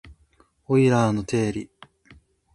[0.67, 1.69] オイラーの定理